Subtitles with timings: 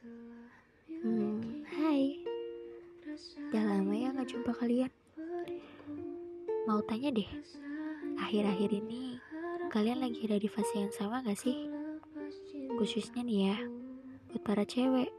[0.00, 2.24] Hmm, hai.
[3.52, 4.88] Udah lama ya gak jumpa kalian.
[6.64, 7.28] Mau tanya deh,
[8.16, 9.20] akhir-akhir ini
[9.68, 11.68] kalian lagi ada di fase yang sama gak sih?
[12.80, 13.56] Khususnya nih ya,
[14.32, 15.12] buat para cewek.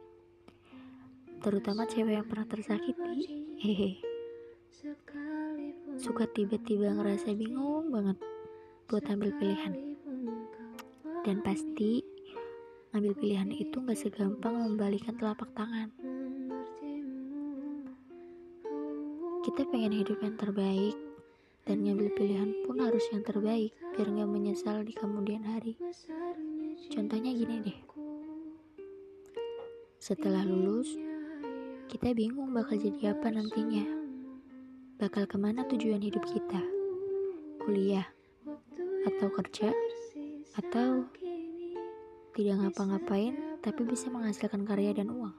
[1.45, 3.13] Terutama cewek yang pernah tersakiti.
[3.61, 4.01] Hehe.
[6.01, 8.17] Suka tiba-tiba ngerasa bingung banget
[8.89, 9.77] buat ambil pilihan.
[11.21, 12.01] Dan pasti
[12.91, 15.87] Ngambil pilihan itu gak segampang membalikan telapak tangan.
[19.47, 20.99] Kita pengen hidup yang terbaik,
[21.63, 25.79] dan ngambil pilihan pun harus yang terbaik, biar gak menyesal di kemudian hari.
[26.91, 27.79] Contohnya gini deh.
[30.03, 30.91] Setelah lulus,
[31.87, 33.87] kita bingung bakal jadi apa nantinya.
[34.99, 36.59] Bakal ke mana tujuan hidup kita?
[37.63, 38.09] Kuliah?
[39.07, 39.71] Atau kerja?
[40.59, 41.07] Atau
[42.31, 45.35] tidak ngapa-ngapain tapi bisa menghasilkan karya dan uang.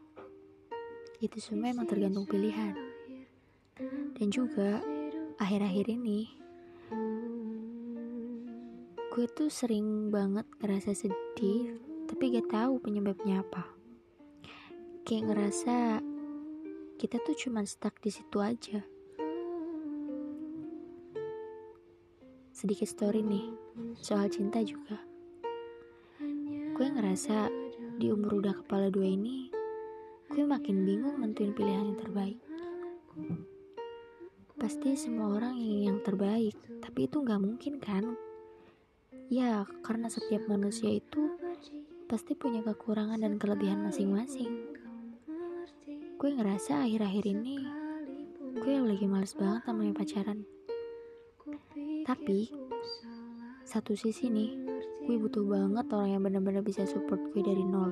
[1.23, 2.77] Itu semua emang tergantung pilihan.
[4.13, 4.85] Dan juga
[5.41, 6.29] akhir-akhir ini
[9.13, 11.77] gue tuh sering banget ngerasa sedih
[12.09, 13.69] tapi gak tahu penyebabnya apa.
[15.09, 16.01] Kayak ngerasa
[17.01, 18.85] kita tuh cuma stuck di situ aja.
[22.53, 23.47] Sedikit story nih
[23.99, 25.12] soal cinta juga
[26.83, 27.47] gue ngerasa
[27.95, 29.47] di umur udah kepala dua ini
[30.35, 32.43] gue makin bingung nentuin pilihan yang terbaik.
[34.59, 38.19] Pasti semua orang ingin yang terbaik tapi itu nggak mungkin kan?
[39.31, 41.31] Ya karena setiap manusia itu
[42.11, 44.75] pasti punya kekurangan dan kelebihan masing-masing.
[46.19, 47.63] Gue ngerasa akhir-akhir ini
[48.59, 50.43] gue lagi males banget sama yang pacaran.
[52.03, 52.51] Tapi
[53.63, 54.72] satu sisi nih
[55.03, 57.91] gue butuh banget orang yang benar-benar bisa support gue dari nol.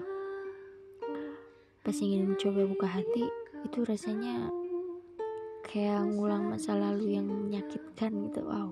[1.83, 3.27] Pas ingin mencoba buka hati
[3.67, 4.47] itu rasanya
[5.67, 8.71] kayak ngulang masa lalu yang menyakitkan gitu wow.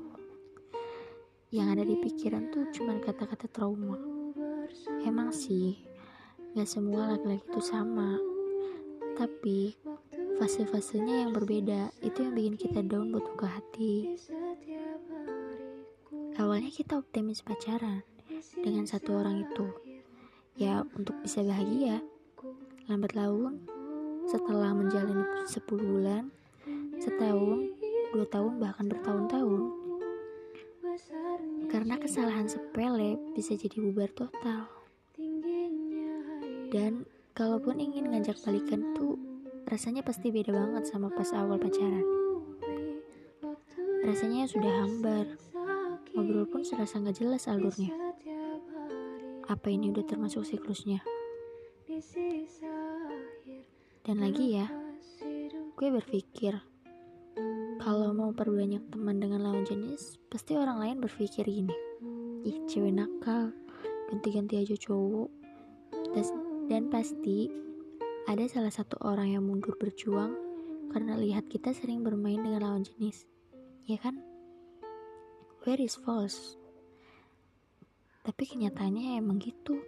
[1.51, 3.99] Yang ada di pikiran tuh cuma kata-kata trauma.
[5.03, 5.83] Emang sih
[6.55, 8.23] gak semua laki-laki itu sama.
[9.19, 9.75] Tapi
[10.39, 14.15] fase-fasenya yang berbeda itu yang bikin kita down buat buka hati.
[16.39, 18.18] Awalnya kita optimis pacaran
[18.59, 19.67] dengan satu orang itu.
[20.59, 22.03] Ya untuk bisa bahagia
[22.91, 23.63] lambat laun
[24.27, 26.33] setelah menjalani 10 bulan
[26.99, 27.71] setahun
[28.11, 29.63] dua tahun bahkan bertahun-tahun.
[31.69, 34.67] Karena kesalahan sepele bisa jadi bubar total.
[36.69, 37.05] Dan
[37.37, 39.15] kalaupun ingin ngajak balikan tuh
[39.69, 42.05] rasanya pasti beda banget sama pas awal pacaran.
[44.03, 45.27] Rasanya sudah hambar.
[46.17, 48.09] Ngobrol pun serasa nggak jelas alurnya
[49.49, 51.01] apa ini udah termasuk siklusnya?
[54.05, 54.69] Dan lagi ya,
[55.73, 56.53] gue berpikir
[57.81, 61.73] kalau mau perbanyak teman dengan lawan jenis, pasti orang lain berpikir gini,
[62.45, 63.49] ih cewek nakal,
[64.13, 65.33] ganti-ganti aja cowok.
[66.13, 66.25] Dan,
[66.69, 67.49] dan pasti
[68.29, 70.37] ada salah satu orang yang mundur berjuang
[70.93, 73.25] karena lihat kita sering bermain dengan lawan jenis,
[73.89, 74.21] ya kan?
[75.65, 76.61] Where is false?
[78.29, 79.81] Tapi kenyataannya emang gitu.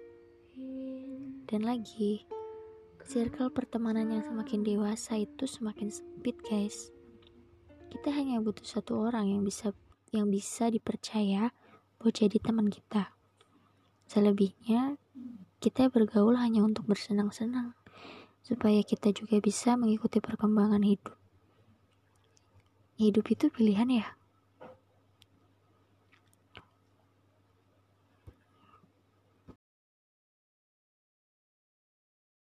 [1.45, 2.25] Dan lagi
[3.05, 6.89] circle pertemanan yang semakin dewasa itu semakin sempit guys.
[7.93, 9.77] Kita hanya butuh satu orang yang bisa
[10.17, 11.53] yang bisa dipercaya
[12.01, 13.12] buat jadi teman kita.
[14.09, 14.97] Selebihnya
[15.61, 17.77] kita bergaul hanya untuk bersenang-senang
[18.41, 21.12] supaya kita juga bisa mengikuti perkembangan hidup.
[22.97, 24.17] Hidup itu pilihan ya